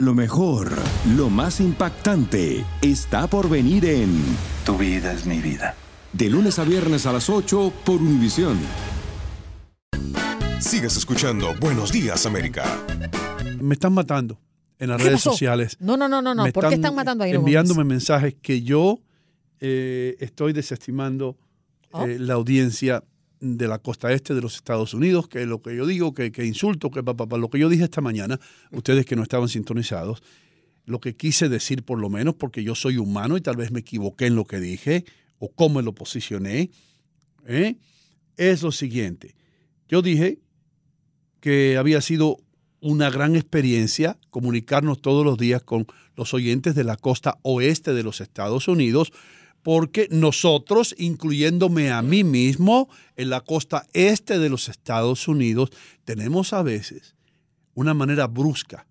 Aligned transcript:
Lo 0.00 0.14
mejor, 0.14 0.70
lo 1.16 1.28
más 1.28 1.58
impactante, 1.60 2.64
está 2.82 3.26
por 3.26 3.48
venir 3.50 3.84
en 3.84 4.22
Tu 4.64 4.76
vida 4.78 5.12
es 5.12 5.26
mi 5.26 5.40
vida. 5.40 5.74
De 6.12 6.30
lunes 6.30 6.58
a 6.60 6.64
viernes 6.64 7.04
a 7.06 7.12
las 7.12 7.28
8 7.28 7.72
por 7.84 7.96
Univisión. 8.00 8.58
Sigues 10.60 10.96
escuchando 10.96 11.52
Buenos 11.60 11.90
Días, 11.90 12.26
América. 12.26 12.64
Me 13.60 13.74
están 13.74 13.92
matando 13.92 14.38
en 14.78 14.90
las 14.90 14.98
¿Qué 14.98 15.04
redes 15.08 15.18
pasó? 15.20 15.30
sociales. 15.32 15.76
No, 15.80 15.96
no, 15.96 16.08
no, 16.08 16.22
no, 16.22 16.32
no. 16.32 16.46
¿Por 16.52 16.68
qué 16.68 16.76
están 16.76 16.94
matando 16.94 17.24
ahí? 17.24 17.32
Enviándome 17.32 17.82
mensajes 17.82 18.36
que 18.40 18.62
yo 18.62 19.00
eh, 19.60 20.16
estoy 20.20 20.52
desestimando 20.52 21.36
Oh. 21.90 22.04
eh, 22.04 22.18
la 22.18 22.34
audiencia 22.34 23.02
de 23.40 23.68
la 23.68 23.78
costa 23.78 24.12
este 24.12 24.34
de 24.34 24.40
los 24.40 24.56
Estados 24.56 24.94
Unidos, 24.94 25.28
que 25.28 25.46
lo 25.46 25.62
que 25.62 25.76
yo 25.76 25.86
digo, 25.86 26.14
que, 26.14 26.32
que 26.32 26.44
insulto, 26.44 26.90
que 26.90 27.02
papá, 27.02 27.36
lo 27.36 27.50
que 27.50 27.58
yo 27.58 27.68
dije 27.68 27.84
esta 27.84 28.00
mañana, 28.00 28.40
ustedes 28.72 29.06
que 29.06 29.16
no 29.16 29.22
estaban 29.22 29.48
sintonizados, 29.48 30.22
lo 30.84 31.00
que 31.00 31.16
quise 31.16 31.48
decir 31.48 31.84
por 31.84 31.98
lo 31.98 32.08
menos, 32.08 32.34
porque 32.34 32.62
yo 32.62 32.74
soy 32.74 32.96
humano 32.96 33.36
y 33.36 33.40
tal 33.40 33.56
vez 33.56 33.70
me 33.70 33.80
equivoqué 33.80 34.26
en 34.26 34.36
lo 34.36 34.44
que 34.44 34.58
dije 34.58 35.04
o 35.38 35.50
cómo 35.50 35.82
lo 35.82 35.94
posicioné, 35.94 36.70
¿eh? 37.46 37.76
es 38.36 38.62
lo 38.62 38.72
siguiente. 38.72 39.34
Yo 39.88 40.02
dije 40.02 40.38
que 41.40 41.76
había 41.76 42.00
sido 42.00 42.38
una 42.80 43.10
gran 43.10 43.36
experiencia 43.36 44.18
comunicarnos 44.30 45.00
todos 45.00 45.24
los 45.24 45.36
días 45.36 45.62
con 45.62 45.86
los 46.16 46.34
oyentes 46.34 46.74
de 46.74 46.84
la 46.84 46.96
costa 46.96 47.38
oeste 47.42 47.92
de 47.92 48.02
los 48.02 48.20
Estados 48.20 48.68
Unidos, 48.68 49.12
porque 49.62 50.08
nosotros, 50.10 50.94
incluyéndome 50.98 51.90
a 51.90 52.02
mí 52.02 52.24
mismo, 52.24 52.88
en 53.16 53.30
la 53.30 53.40
costa 53.40 53.86
este 53.92 54.38
de 54.38 54.48
los 54.48 54.68
Estados 54.68 55.28
Unidos, 55.28 55.70
tenemos 56.04 56.52
a 56.52 56.62
veces 56.62 57.14
una 57.74 57.94
manera 57.94 58.26
brusca 58.26 58.86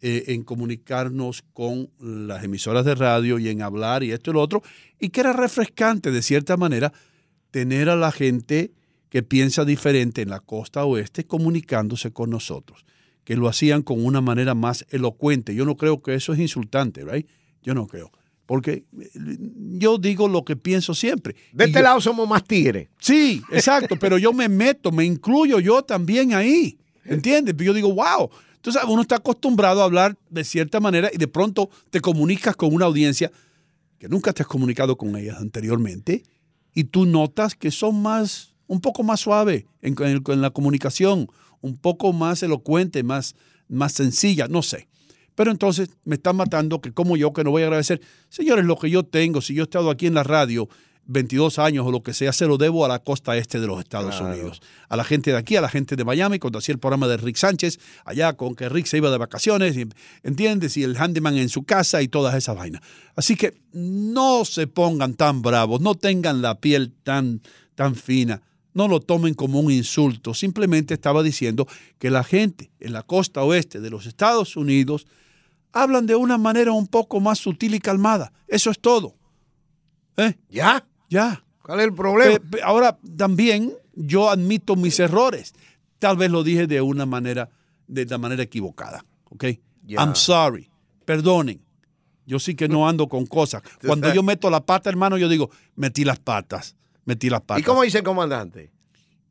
eh, 0.00 0.24
en 0.28 0.44
comunicarnos 0.44 1.42
con 1.52 1.90
las 1.98 2.44
emisoras 2.44 2.84
de 2.84 2.94
radio 2.94 3.38
y 3.38 3.48
en 3.48 3.62
hablar 3.62 4.04
y 4.04 4.12
esto 4.12 4.30
y 4.30 4.34
lo 4.34 4.40
otro, 4.40 4.62
y 4.98 5.08
que 5.08 5.20
era 5.20 5.32
refrescante 5.32 6.12
de 6.12 6.22
cierta 6.22 6.56
manera 6.56 6.92
tener 7.50 7.88
a 7.88 7.96
la 7.96 8.12
gente 8.12 8.72
que 9.08 9.22
piensa 9.22 9.64
diferente 9.64 10.22
en 10.22 10.30
la 10.30 10.40
costa 10.40 10.84
oeste 10.84 11.26
comunicándose 11.26 12.12
con 12.12 12.30
nosotros, 12.30 12.84
que 13.24 13.36
lo 13.36 13.48
hacían 13.48 13.82
con 13.82 14.04
una 14.04 14.20
manera 14.20 14.54
más 14.54 14.86
elocuente. 14.90 15.54
Yo 15.54 15.64
no 15.64 15.76
creo 15.76 16.02
que 16.02 16.14
eso 16.14 16.32
es 16.32 16.38
insultante, 16.38 17.04
¿right? 17.04 17.26
Yo 17.62 17.74
no 17.74 17.86
creo. 17.86 18.12
Porque 18.48 18.84
eh, 18.98 19.10
yo 19.78 19.98
digo 19.98 20.26
lo 20.26 20.42
que 20.42 20.56
pienso 20.56 20.94
siempre. 20.94 21.36
De 21.52 21.64
Y 21.64 21.68
este 21.68 21.80
yo- 21.80 21.84
lado 21.84 22.00
somos 22.00 22.26
más 22.26 22.42
tigres. 22.44 22.88
Sí, 22.98 23.42
exacto, 23.52 23.96
pero 23.98 24.16
yo 24.16 24.32
me 24.32 24.48
meto, 24.48 24.90
me 24.90 25.04
incluyo 25.04 25.60
yo 25.60 25.82
también 25.82 26.32
ahí. 26.32 26.78
¿Entiendes? 27.04 27.54
Yo 27.58 27.74
digo, 27.74 27.92
wow. 27.94 28.30
Entonces 28.54 28.82
uno 28.88 29.02
está 29.02 29.16
acostumbrado 29.16 29.82
a 29.82 29.84
hablar 29.84 30.16
de 30.30 30.44
cierta 30.44 30.80
manera 30.80 31.10
y 31.12 31.18
de 31.18 31.28
pronto 31.28 31.68
te 31.90 32.00
comunicas 32.00 32.56
con 32.56 32.72
una 32.74 32.86
audiencia 32.86 33.30
que 33.98 34.08
nunca 34.08 34.32
te 34.32 34.42
has 34.42 34.48
comunicado 34.48 34.96
con 34.96 35.14
ellas 35.16 35.36
anteriormente 35.38 36.22
y 36.74 36.84
tú 36.84 37.04
notas 37.04 37.54
que 37.54 37.70
son 37.70 38.00
más, 38.00 38.54
un 38.66 38.80
poco 38.80 39.02
más 39.02 39.20
suave 39.20 39.66
en, 39.82 39.94
en- 40.02 40.22
en 40.26 40.40
la 40.40 40.50
comunicación, 40.50 41.28
un 41.60 41.76
poco 41.76 42.12
más 42.14 42.42
elocuente, 42.42 43.02
más, 43.02 43.34
más 43.68 43.92
sencilla, 43.92 44.48
no 44.48 44.62
sé. 44.62 44.88
Pero 45.38 45.52
entonces 45.52 45.90
me 46.04 46.16
están 46.16 46.34
matando 46.34 46.80
que 46.80 46.90
como 46.90 47.16
yo 47.16 47.32
que 47.32 47.44
no 47.44 47.52
voy 47.52 47.62
a 47.62 47.66
agradecer, 47.66 48.00
señores, 48.28 48.64
lo 48.64 48.76
que 48.76 48.90
yo 48.90 49.04
tengo, 49.04 49.40
si 49.40 49.54
yo 49.54 49.62
he 49.62 49.66
estado 49.66 49.88
aquí 49.88 50.08
en 50.08 50.14
la 50.14 50.24
radio 50.24 50.68
22 51.04 51.60
años 51.60 51.86
o 51.86 51.92
lo 51.92 52.02
que 52.02 52.12
sea, 52.12 52.32
se 52.32 52.48
lo 52.48 52.58
debo 52.58 52.84
a 52.84 52.88
la 52.88 52.98
costa 52.98 53.36
este 53.36 53.60
de 53.60 53.68
los 53.68 53.78
Estados 53.78 54.20
Unidos. 54.20 54.60
A 54.88 54.96
la 54.96 55.04
gente 55.04 55.30
de 55.30 55.36
aquí, 55.36 55.54
a 55.54 55.60
la 55.60 55.68
gente 55.68 55.94
de 55.94 56.04
Miami, 56.04 56.40
cuando 56.40 56.58
hacía 56.58 56.72
el 56.72 56.80
programa 56.80 57.06
de 57.06 57.18
Rick 57.18 57.36
Sánchez, 57.36 57.78
allá 58.04 58.32
con 58.32 58.56
que 58.56 58.68
Rick 58.68 58.86
se 58.86 58.96
iba 58.96 59.12
de 59.12 59.16
vacaciones, 59.16 59.76
¿entiendes? 60.24 60.76
Y 60.76 60.82
el 60.82 60.96
handyman 60.96 61.36
en 61.36 61.50
su 61.50 61.62
casa 61.62 62.02
y 62.02 62.08
todas 62.08 62.34
esas 62.34 62.56
vainas. 62.56 62.82
Así 63.14 63.36
que 63.36 63.54
no 63.70 64.44
se 64.44 64.66
pongan 64.66 65.14
tan 65.14 65.40
bravos, 65.40 65.80
no 65.80 65.94
tengan 65.94 66.42
la 66.42 66.58
piel 66.58 66.92
tan, 67.04 67.42
tan 67.76 67.94
fina. 67.94 68.42
No 68.74 68.88
lo 68.88 68.98
tomen 68.98 69.34
como 69.34 69.60
un 69.60 69.70
insulto. 69.70 70.34
Simplemente 70.34 70.94
estaba 70.94 71.22
diciendo 71.22 71.68
que 72.00 72.10
la 72.10 72.24
gente 72.24 72.72
en 72.80 72.92
la 72.92 73.04
costa 73.04 73.44
oeste 73.44 73.78
de 73.80 73.90
los 73.90 74.06
Estados 74.06 74.56
Unidos 74.56 75.06
hablan 75.72 76.06
de 76.06 76.16
una 76.16 76.38
manera 76.38 76.72
un 76.72 76.86
poco 76.86 77.20
más 77.20 77.38
sutil 77.38 77.74
y 77.74 77.80
calmada. 77.80 78.32
Eso 78.46 78.70
es 78.70 78.80
todo. 78.80 79.14
¿Eh? 80.16 80.34
¿Ya? 80.48 80.86
Ya. 81.08 81.44
¿Cuál 81.62 81.80
es 81.80 81.86
el 81.86 81.94
problema? 81.94 82.38
Pe- 82.50 82.62
ahora, 82.62 82.98
también 83.16 83.72
yo 83.94 84.30
admito 84.30 84.74
mis 84.76 84.98
errores. 85.00 85.54
Tal 85.98 86.16
vez 86.16 86.30
lo 86.30 86.42
dije 86.42 86.66
de 86.66 86.80
una 86.80 87.06
manera, 87.06 87.50
de 87.86 88.04
la 88.06 88.18
manera 88.18 88.42
equivocada. 88.42 89.04
¿Ok? 89.24 89.44
I'm 89.86 90.14
sorry. 90.14 90.70
Perdonen. 91.04 91.60
Yo 92.26 92.38
sí 92.38 92.54
que 92.54 92.68
no 92.68 92.88
ando 92.88 93.08
con 93.08 93.26
cosas. 93.26 93.62
Cuando 93.86 94.12
yo 94.12 94.22
meto 94.22 94.50
la 94.50 94.64
pata, 94.64 94.90
hermano, 94.90 95.16
yo 95.18 95.28
digo, 95.28 95.50
metí 95.76 96.04
las 96.04 96.18
patas. 96.18 96.76
Metí 97.04 97.30
las 97.30 97.40
patas. 97.42 97.62
¿Y 97.62 97.64
cómo 97.64 97.82
dice 97.82 97.98
el 97.98 98.04
comandante? 98.04 98.70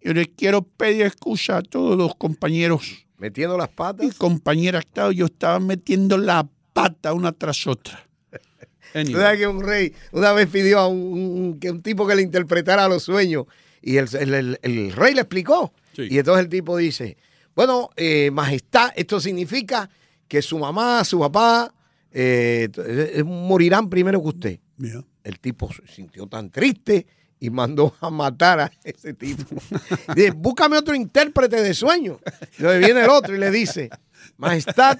Yo 0.01 0.13
le 0.13 0.27
quiero 0.33 0.61
pedir 0.63 1.05
excusa 1.05 1.57
a 1.57 1.61
todos 1.61 1.97
los 1.97 2.15
compañeros 2.15 3.06
¿Metiendo 3.17 3.57
las 3.57 3.69
patas? 3.69 4.13
compañeras. 4.15 4.85
Claro, 4.93 5.11
yo 5.11 5.25
estaba 5.25 5.59
metiendo 5.59 6.17
la 6.17 6.47
pata 6.73 7.13
una 7.13 7.31
tras 7.31 7.65
otra. 7.67 8.07
Tú 8.31 8.99
Anyway. 8.99 9.21
sabes 9.21 9.39
que 9.39 9.47
un 9.47 9.61
rey 9.63 9.93
una 10.11 10.31
vez 10.33 10.47
pidió 10.47 10.79
a 10.79 10.87
un, 10.87 11.59
que 11.59 11.71
un 11.71 11.81
tipo 11.81 12.07
que 12.07 12.15
le 12.15 12.21
interpretara 12.21 12.87
los 12.87 13.03
sueños 13.03 13.45
y 13.81 13.97
el, 13.97 14.07
el- 14.15 14.33
el- 14.33 14.59
el 14.61 14.91
rey 14.93 15.13
le 15.13 15.21
explicó. 15.21 15.73
Sí. 15.95 16.07
Y 16.11 16.19
entonces 16.19 16.43
el 16.45 16.49
tipo 16.49 16.77
dice, 16.77 17.17
bueno, 17.55 17.89
eh, 17.95 18.29
majestad, 18.31 18.91
esto 18.95 19.19
significa 19.19 19.89
que 20.27 20.41
su 20.41 20.59
mamá, 20.59 21.03
su 21.03 21.19
papá 21.19 21.73
eh, 22.11 22.69
eh, 22.77 23.23
morirán 23.23 23.89
primero 23.89 24.21
que 24.21 24.27
usted. 24.27 24.59
Yeah. 24.77 25.03
El 25.23 25.39
tipo 25.39 25.71
se 25.73 25.85
sintió 25.87 26.27
tan 26.27 26.49
triste 26.51 27.05
y 27.39 27.49
mandó 27.49 27.95
a 28.01 28.09
matar 28.09 28.59
a 28.59 28.71
ese 28.83 29.13
tipo. 29.13 29.43
Dice, 30.15 30.31
búscame 30.31 30.77
otro 30.77 30.95
intérprete 30.95 31.61
de 31.61 31.73
sueño. 31.73 32.19
Entonces 32.57 32.79
viene 32.79 33.03
el 33.03 33.09
otro 33.09 33.35
y 33.35 33.39
le 33.39 33.51
dice, 33.51 33.89
Majestad, 34.37 34.97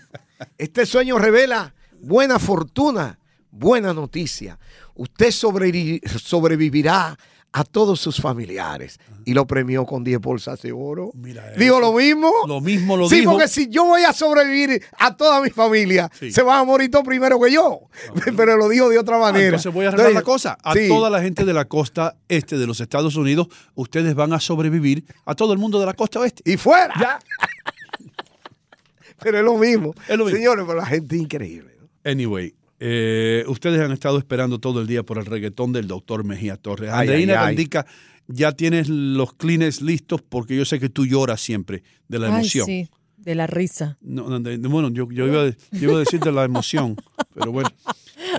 este 0.57 0.85
sueño 0.85 1.17
revela 1.17 1.73
buena 1.99 2.37
fortuna, 2.39 3.19
buena 3.51 3.93
noticia. 3.93 4.59
Usted 4.95 5.27
sobrevi- 5.27 6.01
sobrevivirá 6.07 7.17
a 7.59 7.63
todos 7.63 7.99
sus 7.99 8.21
familiares. 8.21 8.99
Y 9.25 9.33
lo 9.33 9.47
premió 9.47 9.85
con 9.85 10.03
10 10.03 10.19
bolsas 10.19 10.61
de 10.61 10.71
oro. 10.71 11.11
Mira 11.15 11.51
Digo 11.57 11.79
lo 11.79 11.93
mismo. 11.93 12.31
Lo 12.47 12.61
mismo 12.61 12.95
lo 12.95 13.09
sí, 13.09 13.21
dijo. 13.21 13.31
porque 13.31 13.47
si 13.47 13.67
yo 13.67 13.85
voy 13.85 14.03
a 14.03 14.13
sobrevivir 14.13 14.83
a 14.99 15.15
toda 15.17 15.41
mi 15.41 15.49
familia, 15.49 16.09
Sí. 16.19 16.31
se 16.31 16.43
van 16.43 16.59
a 16.59 16.63
morir 16.63 16.91
todos 16.91 17.05
primero 17.05 17.39
que 17.39 17.51
yo. 17.51 17.81
Pero 18.37 18.57
lo 18.57 18.69
dijo 18.69 18.89
de 18.89 18.99
otra 18.99 19.17
Ah, 19.17 19.19
manera. 19.19 19.45
entonces 19.47 19.73
voy 19.73 19.85
a 19.85 19.89
arreglar 19.89 20.13
la 20.13 20.21
cosa. 20.21 20.57
A 20.63 20.73
sí. 20.73 20.87
toda 20.87 21.09
la 21.09 21.21
gente 21.21 21.45
de 21.45 21.53
la 21.53 21.65
costa 21.65 22.15
este 22.27 22.57
de 22.57 22.67
los 22.67 22.79
Estados 22.79 23.15
Unidos, 23.15 23.47
ustedes 23.75 24.13
van 24.13 24.33
a 24.33 24.39
sobrevivir 24.39 25.05
a 25.25 25.33
todo 25.33 25.53
el 25.53 25.59
mundo 25.59 25.79
de 25.79 25.87
la 25.87 25.93
costa 25.93 26.19
oeste. 26.19 26.43
Y 26.51 26.57
fuera. 26.57 27.19
pero 29.19 29.39
es 29.39 29.43
lo 29.43 29.57
mismo. 29.57 29.93
Es 30.07 30.17
lo 30.17 30.25
mismo. 30.25 30.37
Señores, 30.37 30.63
pero 30.67 30.77
la 30.79 30.85
gente 30.85 31.15
es 31.15 31.21
increíble. 31.23 31.75
Anyway, 32.05 32.53
eh, 32.79 33.43
ustedes 33.47 33.79
han 33.81 33.91
estado 33.91 34.17
esperando 34.17 34.59
todo 34.59 34.81
el 34.81 34.87
día 34.87 35.03
por 35.03 35.17
el 35.17 35.25
reggaetón 35.25 35.73
del 35.73 35.87
doctor 35.87 36.23
Mejía 36.23 36.57
Torres. 36.57 36.91
Andreina. 36.91 37.33
Gandica, 37.33 37.85
ya 38.27 38.51
tienes 38.51 38.87
los 38.89 39.33
clines 39.33 39.81
listos 39.81 40.21
porque 40.21 40.55
yo 40.55 40.65
sé 40.65 40.79
que 40.79 40.89
tú 40.89 41.05
lloras 41.05 41.41
siempre 41.41 41.83
de 42.07 42.19
la 42.19 42.27
Ay, 42.27 42.33
emoción. 42.33 42.65
sí. 42.65 42.89
De 43.17 43.35
la 43.35 43.47
risa. 43.47 43.97
No, 43.99 44.29
no, 44.29 44.39
de- 44.39 44.57
de- 44.57 44.67
bueno, 44.69 44.89
yo, 44.89 45.09
yo 45.11 45.27
iba, 45.27 45.43
a- 45.43 45.49
yo 45.71 45.89
iba 45.89 45.95
a 45.95 45.99
decir 45.99 46.19
de 46.19 46.31
la 46.31 46.43
emoción, 46.45 46.95
pero 47.33 47.51
bueno, 47.51 47.69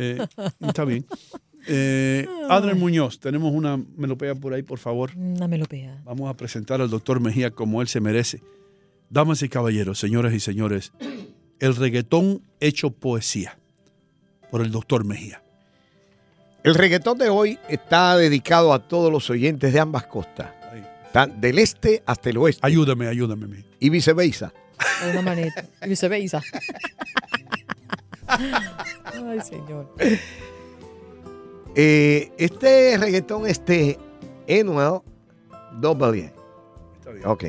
eh, 0.01 0.19
está 0.61 0.85
bien. 0.85 1.05
Eh, 1.67 2.27
Adrián 2.49 2.79
Muñoz, 2.79 3.19
tenemos 3.21 3.53
una 3.53 3.77
melopea 3.97 4.35
por 4.35 4.55
ahí, 4.55 4.63
por 4.63 4.79
favor. 4.79 5.11
Una 5.17 5.47
melopea. 5.49 6.01
Vamos 6.05 6.31
a 6.31 6.35
presentar 6.37 6.81
al 6.81 6.89
doctor 6.89 7.21
Mejía 7.21 7.51
como 7.51 7.83
él 7.83 7.89
se 7.89 8.01
merece. 8.01 8.41
Damas 9.11 9.43
y 9.43 9.49
caballeros, 9.51 9.99
señoras 9.99 10.33
y 10.33 10.41
señores, 10.41 10.93
el 11.59 11.77
reggaetón 11.77 12.41
hecho 12.61 12.91
poesía 12.91 13.58
por 14.51 14.61
el 14.63 14.71
doctor 14.71 15.05
Mejía. 15.05 15.43
El 16.65 16.75
reggaetón 16.75 17.19
de 17.19 17.29
hoy 17.29 17.59
está 17.69 18.17
dedicado 18.17 18.73
a 18.73 18.81
todos 18.89 19.13
los 19.13 19.31
oyentes 19.31 19.73
de 19.73 19.81
ambas 19.81 20.07
costas. 20.07 20.51
Del 21.37 21.59
este 21.59 22.03
hasta 22.07 22.31
el 22.31 22.37
oeste 22.37 22.61
Ayúdame, 22.65 23.09
ayúdame, 23.09 23.47
Mejía. 23.47 23.65
y 23.81 23.89
viceversa. 23.91 24.53
De 25.05 25.11
una 25.11 25.23
manera. 25.23 25.53
Y 25.85 25.89
viceversa. 25.89 26.41
Ay, 28.27 29.41
señor. 29.41 29.95
Eh, 31.75 32.31
este 32.39 32.97
reggaetón, 32.99 33.47
este 33.47 33.99
Anuel 34.49 35.01
W. 35.81 36.33
Está 36.99 37.11
bien. 37.11 37.27
Ok. 37.27 37.45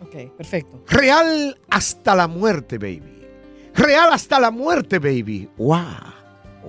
Ok, 0.00 0.36
perfecto. 0.36 0.82
Real 0.88 1.58
hasta 1.70 2.14
la 2.14 2.26
muerte, 2.26 2.78
baby. 2.78 3.26
Real 3.74 4.12
hasta 4.12 4.40
la 4.40 4.50
muerte, 4.50 4.98
baby. 4.98 5.48
Wow. 5.56 6.13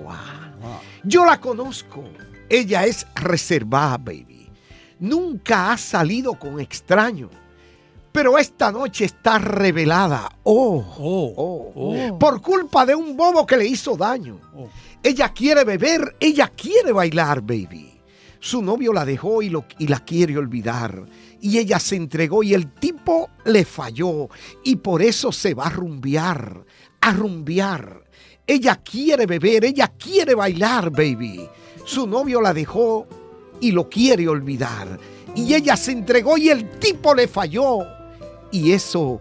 Wow. 0.04 0.80
Yo 1.04 1.26
la 1.26 1.40
conozco. 1.40 2.04
Ella 2.50 2.86
es 2.86 3.06
reservada, 3.16 3.98
baby. 3.98 4.50
Nunca 5.00 5.72
ha 5.72 5.78
salido 5.78 6.34
con 6.40 6.60
extraño. 6.60 7.30
Pero 8.12 8.38
esta 8.38 8.72
noche 8.72 9.06
está 9.06 9.38
revelada. 9.40 10.30
Oh. 10.44 10.84
Oh, 10.98 11.34
Oh. 11.38 11.74
oh, 11.76 12.20
Por 12.20 12.42
culpa 12.42 12.86
de 12.86 12.96
un 12.96 13.18
bobo 13.18 13.46
que 13.46 13.58
le 13.58 13.66
hizo 13.68 13.98
daño. 13.98 14.40
oh. 14.56 14.70
Ella 15.04 15.30
quiere 15.34 15.64
beber, 15.66 16.16
ella 16.20 16.48
quiere 16.48 16.92
bailar, 16.92 17.42
baby. 17.42 17.92
Su 18.40 18.62
novio 18.62 18.94
la 18.94 19.06
dejó 19.06 19.42
y, 19.42 19.50
lo, 19.50 19.66
y 19.78 19.88
la 19.88 20.00
quiere 20.00 20.38
olvidar. 20.38 21.06
Y 21.42 21.58
ella 21.60 21.80
se 21.80 21.96
entregó 21.96 22.42
y 22.42 22.54
el 22.54 22.72
tipo 22.74 23.30
le 23.44 23.66
falló. 23.66 24.30
Y 24.64 24.78
por 24.78 25.02
eso 25.02 25.32
se 25.32 25.54
va 25.54 25.66
a 25.66 25.70
rumbear, 25.70 26.66
a 27.02 27.12
rumbear. 27.12 28.05
Ella 28.48 28.76
quiere 28.76 29.26
beber, 29.26 29.66
ella 29.66 29.92
quiere 29.98 30.36
bailar, 30.36 30.92
baby. 30.92 31.48
Su 31.84 32.08
novio 32.08 32.42
la 32.42 32.54
dejó 32.54 33.08
y 33.60 33.72
lo 33.72 33.90
quiere 33.90 34.28
olvidar. 34.28 35.00
Y 35.36 35.54
ella 35.54 35.76
se 35.76 35.92
entregó 35.92 36.38
y 36.38 36.50
el 36.50 36.70
tipo 36.80 37.14
le 37.16 37.28
falló. 37.28 37.80
Y 38.52 38.72
eso, 38.72 39.20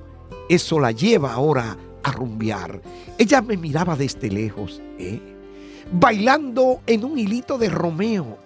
eso 0.49 0.79
la 0.79 0.93
lleva 0.93 1.32
ahora 1.32 1.76
a 2.03 2.12
rumbear. 2.12 2.81
Ella 3.19 3.41
me 3.41 3.56
miraba 3.56 3.97
desde 3.97 4.31
lejos, 4.31 4.82
¿eh? 4.99 5.21
bailando 5.93 6.81
en 6.87 7.05
un 7.05 7.19
hilito 7.19 7.59
de 7.59 7.69
Romeo. 7.69 8.38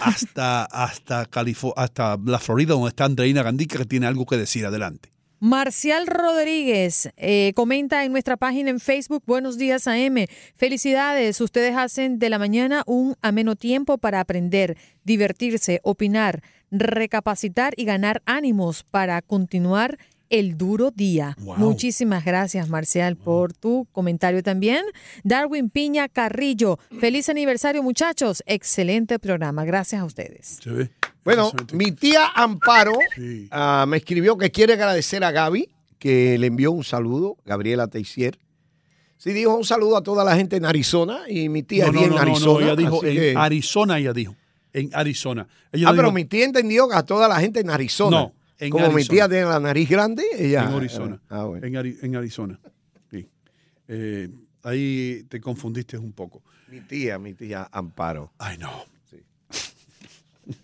hasta, 0.00 0.64
hasta, 0.64 1.28
Califo- 1.30 1.72
hasta 1.76 2.18
la 2.24 2.38
Florida, 2.38 2.74
donde 2.74 2.88
está 2.90 3.04
Andreina 3.04 3.42
Gandica, 3.42 3.78
que 3.78 3.84
tiene 3.84 4.06
algo 4.06 4.26
que 4.26 4.36
decir. 4.36 4.66
Adelante. 4.66 5.10
Marcial 5.40 6.08
Rodríguez 6.08 7.10
eh, 7.16 7.52
comenta 7.54 8.04
en 8.04 8.10
nuestra 8.10 8.36
página 8.36 8.70
en 8.70 8.80
Facebook, 8.80 9.22
Buenos 9.24 9.56
días 9.56 9.86
AM. 9.86 10.26
Felicidades, 10.56 11.40
ustedes 11.40 11.76
hacen 11.76 12.18
de 12.18 12.28
la 12.28 12.40
mañana 12.40 12.82
un 12.86 13.14
ameno 13.22 13.54
tiempo 13.54 13.98
para 13.98 14.18
aprender, 14.18 14.76
divertirse, 15.04 15.78
opinar, 15.84 16.42
recapacitar 16.70 17.74
y 17.76 17.84
ganar 17.84 18.22
ánimos 18.26 18.84
para 18.84 19.22
continuar 19.22 19.98
el 20.30 20.58
duro 20.58 20.90
día. 20.90 21.36
Wow. 21.40 21.56
Muchísimas 21.56 22.22
gracias, 22.24 22.68
Marcial, 22.68 23.16
por 23.16 23.54
tu 23.54 23.86
comentario 23.92 24.42
también. 24.42 24.84
Darwin 25.24 25.70
Piña 25.70 26.08
Carrillo, 26.08 26.78
feliz 27.00 27.28
aniversario, 27.30 27.82
muchachos. 27.82 28.42
Excelente 28.46 29.18
programa. 29.18 29.64
Gracias 29.64 30.02
a 30.02 30.04
ustedes. 30.04 30.58
Bueno, 31.24 31.50
mi 31.72 31.92
tía 31.92 32.26
Amparo 32.34 32.92
Sí. 33.14 33.48
ah, 33.50 33.86
me 33.88 33.96
escribió 33.98 34.36
que 34.36 34.50
quiere 34.50 34.74
agradecer 34.74 35.24
a 35.24 35.30
Gaby, 35.30 35.70
que 35.98 36.36
le 36.38 36.46
envió 36.46 36.72
un 36.72 36.84
saludo, 36.84 37.36
Gabriela 37.46 37.88
Teixier. 37.88 38.38
Sí, 39.16 39.32
dijo 39.32 39.54
un 39.56 39.64
saludo 39.64 39.96
a 39.96 40.02
toda 40.02 40.24
la 40.24 40.36
gente 40.36 40.56
en 40.56 40.64
Arizona 40.66 41.20
y 41.28 41.48
mi 41.48 41.62
tía 41.62 41.86
no, 41.86 41.90
es 41.90 41.94
no, 41.94 42.00
bien 42.00 42.10
no, 42.10 42.16
no, 42.16 42.24
no, 42.24 42.30
Arizona. 42.32 42.66
ella 42.66 42.76
dijo 42.76 42.98
así 42.98 43.08
en 43.08 43.14
que- 43.14 43.34
Arizona, 43.36 43.98
ella 43.98 44.12
dijo. 44.12 44.36
En 44.78 44.90
Arizona. 44.92 45.46
Ella 45.72 45.88
Ah, 45.88 45.92
pero 45.92 46.04
dijo 46.04 46.12
mi 46.14 46.24
tía 46.24 46.44
entendió 46.44 46.88
que 46.88 46.94
a 46.96 47.02
toda 47.02 47.28
la 47.28 47.40
gente 47.40 47.60
en 47.60 47.70
Arizona. 47.70 48.16
No, 48.18 48.34
en 48.58 48.70
Como 48.70 48.90
mi 48.92 49.04
tía 49.04 49.28
tiene 49.28 49.44
la 49.46 49.58
nariz 49.60 49.88
grande, 49.88 50.22
ella. 50.38 50.64
en 50.64 50.74
Arizona. 50.74 51.20
Ah, 51.28 51.44
bueno. 51.44 51.66
en, 51.66 51.74
Ari- 51.74 51.98
en 52.02 52.16
Arizona. 52.16 52.58
Sí. 53.10 53.28
Eh, 53.88 54.28
ahí 54.62 55.24
te 55.28 55.40
confundiste 55.40 55.96
un 55.98 56.12
poco. 56.12 56.42
Mi 56.70 56.80
tía, 56.82 57.18
mi 57.18 57.34
tía 57.34 57.68
Amparo. 57.72 58.32
Ay, 58.38 58.58
no. 58.58 58.84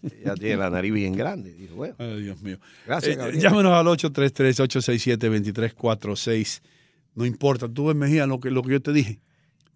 Ella 0.02 0.35
tiene 0.35 0.56
la 0.56 0.71
nariz 0.71 0.92
bien 0.94 1.14
grande. 1.14 1.52
Dijo, 1.52 1.75
bueno, 1.76 1.94
Ay, 1.99 2.23
Dios 2.23 2.40
mío. 2.40 2.59
Gracias, 2.87 3.18
Eh, 3.18 3.38
llámenos 3.38 3.73
al 3.75 3.87
833-867-2346. 3.88 6.62
No 7.14 7.25
importa, 7.26 7.68
tú 7.68 7.87
ves, 7.87 7.97
Mejía, 7.97 8.26
lo 8.26 8.40
que, 8.40 8.50
lo 8.50 8.62
que 8.62 8.73
yo 8.73 8.83
te 8.83 8.92
dije. 8.92 9.21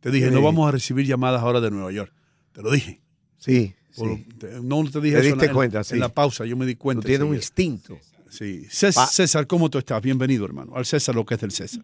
Te 0.00 0.10
dije, 0.10 0.28
Sí. 0.28 0.34
no 0.34 0.42
vamos 0.42 0.68
a 0.68 0.72
recibir 0.72 1.06
llamadas 1.06 1.42
ahora 1.42 1.60
de 1.60 1.70
Nueva 1.70 1.92
York. 1.92 2.12
Te 2.52 2.62
lo 2.62 2.70
dije. 2.70 3.00
sí, 3.38 3.74
sí. 3.98 4.26
te- 4.38 4.60
no 4.62 4.84
te 4.90 5.00
dije 5.00 5.16
Te 5.16 5.20
eso 5.20 5.28
en 5.28 5.34
diste 5.34 5.46
en- 5.46 5.52
cuenta, 5.54 5.78
en, 5.78 5.84
sí. 5.84 5.98
la 5.98 6.08
pausa, 6.08 6.44
yo 6.44 6.56
me 6.56 6.66
di 6.66 6.74
cuenta. 6.76 7.02
Tú 7.02 7.08
tienes 7.08 7.26
un 7.28 7.34
instinto. 7.34 7.98
Sí. 8.30 8.64
César, 8.68 9.46
¿cómo 9.46 9.70
tú 9.70 9.78
estás? 9.78 10.02
Bienvenido, 10.02 10.44
hermano. 10.44 10.72
Al 10.76 10.84
César 10.84 11.14
lo 11.14 11.24
que 11.24 11.34
es 11.34 11.40
del 11.40 11.50
César. 11.50 11.82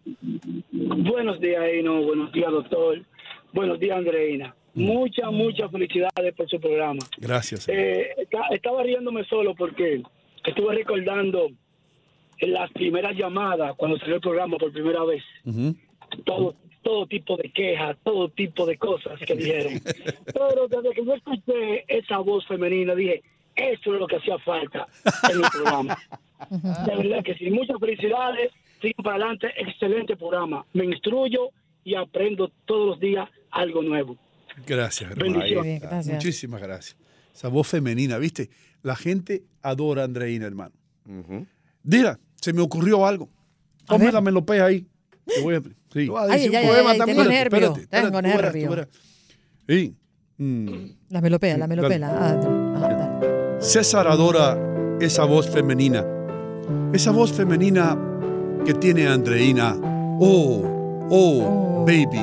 Buenos 0.71 1.39
días, 1.39 1.63
Eno. 1.73 2.01
Buenos 2.03 2.31
días, 2.31 2.51
doctor. 2.51 3.01
Buenos 3.53 3.79
días, 3.79 3.97
Andreina. 3.97 4.55
Muchas, 4.73 5.31
muchas 5.31 5.71
felicidades 5.71 6.33
por 6.35 6.49
su 6.49 6.59
programa. 6.59 6.99
Gracias. 7.17 7.67
Eh, 7.69 8.09
esta- 8.17 8.47
estaba 8.53 8.83
riéndome 8.83 9.23
solo 9.25 9.55
porque 9.55 10.03
estuve 10.45 10.75
recordando 10.75 11.47
en 12.39 12.51
las 12.53 12.69
primeras 12.71 13.15
llamadas, 13.17 13.73
cuando 13.77 13.97
salió 13.97 14.15
el 14.15 14.21
programa 14.21 14.57
por 14.57 14.71
primera 14.73 15.03
vez, 15.05 15.23
Ujú. 15.45 15.73
Todo, 16.23 16.55
todo 16.83 17.07
tipo 17.07 17.37
de 17.37 17.51
quejas, 17.51 17.97
todo 18.03 18.29
tipo 18.29 18.65
de 18.65 18.77
cosas 18.77 19.19
que 19.25 19.35
dijeron. 19.35 19.81
Pero 20.33 20.67
desde 20.67 20.93
que 20.93 21.05
yo 21.05 21.13
escuché 21.15 21.85
esa 21.87 22.19
voz 22.19 22.45
femenina, 22.47 22.93
dije, 22.95 23.23
eso 23.55 23.93
es 23.93 23.99
lo 23.99 24.07
que 24.07 24.17
hacía 24.17 24.37
falta 24.39 24.87
en 25.31 25.37
el 25.37 25.49
programa. 25.51 25.97
De 26.85 26.95
verdad 26.95 27.23
que 27.23 27.35
sí. 27.35 27.49
Muchas 27.49 27.77
felicidades. 27.79 28.51
Sigan 28.81 29.03
para 29.03 29.15
adelante. 29.15 29.47
Excelente 29.57 30.15
programa. 30.17 30.65
Me 30.73 30.85
instruyo 30.85 31.49
y 31.83 31.95
aprendo 31.95 32.51
todos 32.65 32.87
los 32.89 32.99
días 32.99 33.29
algo 33.51 33.81
nuevo. 33.81 34.17
Gracias, 34.67 35.11
hermano. 35.11 35.33
Bendiciones. 35.33 35.81
Gracias. 35.81 36.13
Muchísimas 36.15 36.61
gracias. 36.61 36.97
Esa 37.33 37.47
voz 37.47 37.67
femenina, 37.67 38.17
¿viste? 38.17 38.49
La 38.83 38.95
gente 38.95 39.43
adora 39.61 40.01
a 40.03 40.05
Andreina, 40.05 40.45
hermano. 40.45 40.73
Ujú. 41.07 41.45
Dila, 41.83 42.19
se 42.35 42.53
me 42.53 42.61
ocurrió 42.61 43.05
algo. 43.05 43.29
Ponme 43.87 44.11
la 44.11 44.21
melopea 44.21 44.65
ahí. 44.65 44.85
Te 45.25 45.41
voy 45.41 45.55
a- 45.55 45.61
Sí. 45.95 46.07
Tú 46.07 46.11
vas 46.13 46.29
a 46.29 46.33
Ay, 46.33 46.39
decir 46.41 46.57
ay, 46.57 46.63
un 46.65 46.69
ay, 46.69 46.75
poema 46.75 46.91
ay, 46.91 46.97
también. 46.97 47.17
tengo 47.17 47.29
nervio, 47.29 47.57
espérate, 47.57 47.81
espérate, 47.81 48.07
tengo 48.07 48.21
tú 48.21 48.25
verás, 48.27 48.51
tú 48.51 48.57
nervio. 48.57 48.69
verás. 48.69 49.91
Mm. 50.37 50.69
La 51.09 51.21
melopea, 51.21 51.57
la 51.57 51.67
melopea. 51.67 51.99
Ah. 52.03 52.39
Ah. 52.81 53.57
César 53.61 54.05
adora 54.05 54.57
esa 54.99 55.23
voz 55.23 55.49
femenina. 55.49 56.05
Esa 56.91 57.11
voz 57.11 57.31
femenina 57.31 57.97
que 58.65 58.73
tiene 58.73 59.07
Andreina. 59.07 59.77
Oh, 60.19 61.07
oh, 61.09 61.85
baby. 61.87 62.19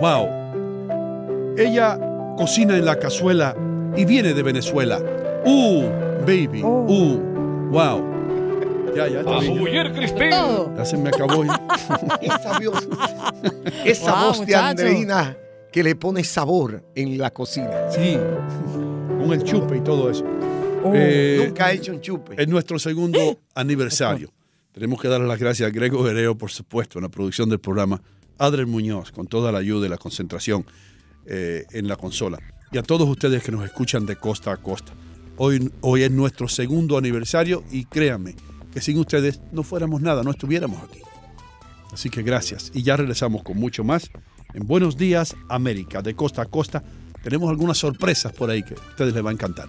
Wow. 0.00 1.54
Ella 1.56 1.96
cocina 2.36 2.76
en 2.76 2.84
la 2.84 2.98
cazuela 2.98 3.54
y 3.96 4.04
viene 4.04 4.34
de 4.34 4.42
Venezuela. 4.42 4.98
Uh, 5.46 5.84
baby. 6.26 6.62
Oh. 6.64 6.84
Uh, 6.88 7.70
wow. 7.70 8.13
Ya, 8.94 9.08
ya, 9.08 9.20
está 9.20 9.40
bien. 9.40 10.30
Todo. 10.30 10.76
Ya 10.76 10.84
se 10.84 10.96
me 10.96 11.08
acabó. 11.08 11.44
Esa 12.20 12.58
voz, 12.58 12.88
esa 13.84 14.12
Wow, 14.12 14.26
voz 14.26 14.46
de. 14.46 14.54
Andreina 14.54 15.36
que 15.72 15.82
le 15.82 15.96
pone 15.96 16.22
sabor 16.22 16.84
en 16.94 17.18
la 17.18 17.32
cocina. 17.32 17.90
Sí. 17.90 18.16
Con 19.18 19.32
el 19.32 19.42
chupe 19.42 19.78
y 19.78 19.80
todo 19.80 20.08
eso. 20.08 20.24
Oh. 20.84 20.92
Eh, 20.94 21.46
Nunca 21.46 21.66
ha 21.66 21.72
hecho 21.72 21.92
un 21.92 22.00
chupe. 22.00 22.40
Es 22.40 22.46
nuestro 22.46 22.78
segundo 22.78 23.40
aniversario. 23.56 24.30
Tenemos 24.72 25.00
que 25.00 25.08
darle 25.08 25.26
las 25.26 25.40
gracias 25.40 25.68
a 25.68 25.72
Grego 25.72 26.08
Hereo, 26.08 26.38
por 26.38 26.52
supuesto, 26.52 26.98
en 27.00 27.02
la 27.02 27.08
producción 27.08 27.48
del 27.48 27.58
programa. 27.58 28.00
Adriel 28.38 28.66
Muñoz, 28.66 29.10
con 29.10 29.26
toda 29.26 29.50
la 29.50 29.58
ayuda 29.58 29.86
y 29.86 29.88
la 29.88 29.98
concentración 29.98 30.64
eh, 31.26 31.64
en 31.72 31.88
la 31.88 31.96
consola. 31.96 32.38
Y 32.70 32.78
a 32.78 32.82
todos 32.82 33.08
ustedes 33.08 33.42
que 33.42 33.50
nos 33.50 33.64
escuchan 33.64 34.06
de 34.06 34.14
costa 34.14 34.52
a 34.52 34.56
costa. 34.56 34.92
Hoy, 35.38 35.72
hoy 35.80 36.02
es 36.04 36.10
nuestro 36.12 36.46
segundo 36.46 36.96
aniversario 36.96 37.64
y 37.72 37.84
créanme 37.84 38.36
que 38.74 38.80
sin 38.80 38.98
ustedes 38.98 39.40
no 39.52 39.62
fuéramos 39.62 40.02
nada, 40.02 40.24
no 40.24 40.32
estuviéramos 40.32 40.82
aquí. 40.82 40.98
Así 41.92 42.10
que 42.10 42.22
gracias. 42.22 42.72
Y 42.74 42.82
ya 42.82 42.96
regresamos 42.96 43.44
con 43.44 43.56
mucho 43.56 43.84
más 43.84 44.10
en 44.52 44.66
Buenos 44.66 44.96
Días 44.96 45.36
América, 45.48 46.02
de 46.02 46.14
costa 46.16 46.42
a 46.42 46.46
costa. 46.46 46.82
Tenemos 47.22 47.48
algunas 47.48 47.78
sorpresas 47.78 48.32
por 48.32 48.50
ahí 48.50 48.64
que 48.64 48.74
a 48.74 48.90
ustedes 48.90 49.14
les 49.14 49.24
va 49.24 49.30
a 49.30 49.32
encantar. 49.32 49.68